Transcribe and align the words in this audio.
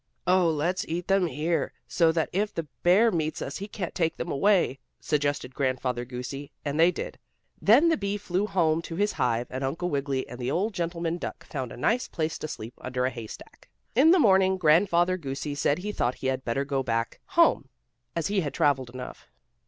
"Oh, 0.25 0.49
let's 0.49 0.83
eat 0.87 1.05
them 1.07 1.27
here, 1.27 1.73
so 1.87 2.11
that 2.11 2.31
if 2.33 2.51
the 2.51 2.65
bear 2.81 3.11
meets 3.11 3.39
us 3.39 3.57
he 3.57 3.67
can't 3.67 3.93
take 3.93 4.17
them 4.17 4.31
away," 4.31 4.79
suggested 4.99 5.53
Grandfather 5.53 6.05
Goosey, 6.05 6.49
and 6.65 6.79
they 6.79 6.89
did. 6.89 7.19
Then 7.61 7.87
the 7.89 7.97
bee 7.97 8.17
flew 8.17 8.47
home 8.47 8.81
to 8.81 8.95
his 8.95 9.11
hive, 9.11 9.45
and 9.51 9.63
Uncle 9.63 9.91
Wiggily 9.91 10.27
and 10.27 10.39
the 10.39 10.49
old 10.49 10.73
gentleman 10.73 11.19
duck 11.19 11.45
found 11.45 11.71
a 11.71 11.77
nice 11.77 12.07
place 12.07 12.39
to 12.39 12.47
sleep 12.47 12.73
under 12.81 13.05
a 13.05 13.11
haystack. 13.11 13.69
In 13.93 14.09
the 14.09 14.17
morning 14.17 14.57
Grandfather 14.57 15.17
Goosey 15.17 15.53
said 15.53 15.77
he 15.77 15.91
thought 15.91 16.15
he 16.15 16.25
had 16.25 16.43
better 16.43 16.65
go 16.65 16.81
back 16.81 17.19
home, 17.37 17.69
as 18.15 18.25
he 18.25 18.41
had 18.41 18.55
traveled 18.55 18.89
enough. 18.89 19.27